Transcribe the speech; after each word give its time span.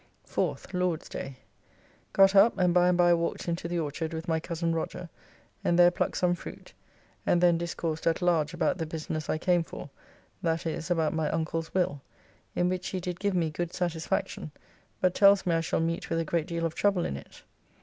4th 0.27 0.73
(Lord's 0.73 1.07
day). 1.07 1.37
Got 2.11 2.33
up, 2.33 2.57
and 2.57 2.73
by 2.73 2.87
and 2.89 2.97
by 2.97 3.13
walked 3.13 3.47
into 3.47 3.67
the 3.67 3.77
orchard 3.77 4.15
with 4.15 4.27
my 4.27 4.39
cozen 4.39 4.73
Roger, 4.73 5.09
and 5.63 5.77
there 5.77 5.91
plucked 5.91 6.17
some 6.17 6.33
fruit, 6.33 6.73
and 7.23 7.39
then 7.39 7.59
discoursed 7.59 8.07
at 8.07 8.19
large 8.19 8.51
about 8.51 8.79
the 8.79 8.87
business 8.87 9.29
I 9.29 9.37
came 9.37 9.63
for, 9.63 9.91
that 10.41 10.65
is, 10.65 10.89
about 10.89 11.13
my 11.13 11.29
uncle's 11.29 11.71
will, 11.75 12.01
in 12.55 12.67
which 12.67 12.87
he 12.87 12.99
did 12.99 13.19
give 13.19 13.35
me 13.35 13.51
good 13.51 13.75
satisfaction, 13.75 14.49
but 15.01 15.13
tells 15.13 15.45
me 15.45 15.53
I 15.53 15.61
shall 15.61 15.79
meet 15.81 16.09
with 16.09 16.17
a 16.19 16.25
great 16.25 16.47
deal 16.47 16.65
of 16.65 16.73
trouble 16.73 17.05
in 17.05 17.15
it. 17.15 17.43